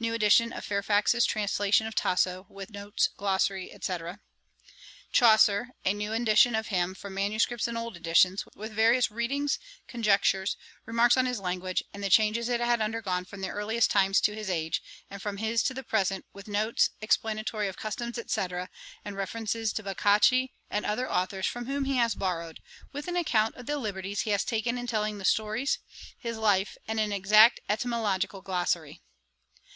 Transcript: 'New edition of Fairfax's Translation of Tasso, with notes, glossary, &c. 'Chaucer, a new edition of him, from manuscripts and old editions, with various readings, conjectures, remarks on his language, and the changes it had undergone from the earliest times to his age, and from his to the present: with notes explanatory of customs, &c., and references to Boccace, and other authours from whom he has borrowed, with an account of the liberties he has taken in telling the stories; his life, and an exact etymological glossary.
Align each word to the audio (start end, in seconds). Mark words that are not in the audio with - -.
'New 0.00 0.12
edition 0.12 0.52
of 0.52 0.64
Fairfax's 0.64 1.24
Translation 1.24 1.86
of 1.86 1.94
Tasso, 1.94 2.46
with 2.50 2.68
notes, 2.68 3.08
glossary, 3.16 3.70
&c. 3.80 3.96
'Chaucer, 5.12 5.68
a 5.84 5.94
new 5.94 6.12
edition 6.12 6.56
of 6.56 6.66
him, 6.66 6.96
from 6.96 7.14
manuscripts 7.14 7.68
and 7.68 7.78
old 7.78 7.96
editions, 7.96 8.44
with 8.56 8.72
various 8.72 9.10
readings, 9.12 9.60
conjectures, 9.86 10.56
remarks 10.84 11.16
on 11.16 11.26
his 11.26 11.38
language, 11.38 11.80
and 11.94 12.02
the 12.02 12.10
changes 12.10 12.48
it 12.48 12.60
had 12.60 12.82
undergone 12.82 13.24
from 13.24 13.40
the 13.40 13.48
earliest 13.48 13.88
times 13.90 14.20
to 14.20 14.34
his 14.34 14.50
age, 14.50 14.82
and 15.08 15.22
from 15.22 15.36
his 15.36 15.62
to 15.62 15.72
the 15.72 15.84
present: 15.84 16.26
with 16.34 16.48
notes 16.48 16.90
explanatory 17.00 17.68
of 17.68 17.76
customs, 17.76 18.18
&c., 18.26 18.42
and 19.04 19.16
references 19.16 19.72
to 19.72 19.82
Boccace, 19.82 20.48
and 20.68 20.84
other 20.84 21.10
authours 21.10 21.46
from 21.46 21.66
whom 21.66 21.84
he 21.84 21.96
has 21.96 22.16
borrowed, 22.16 22.58
with 22.92 23.06
an 23.06 23.16
account 23.16 23.54
of 23.54 23.66
the 23.66 23.78
liberties 23.78 24.22
he 24.22 24.30
has 24.30 24.44
taken 24.44 24.76
in 24.76 24.88
telling 24.88 25.16
the 25.18 25.24
stories; 25.24 25.78
his 26.18 26.36
life, 26.36 26.76
and 26.88 26.98
an 26.98 27.12
exact 27.12 27.60
etymological 27.70 28.42
glossary. 28.42 29.00